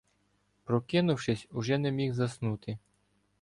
[0.63, 2.77] Прокинувшись, уже не міг заснути.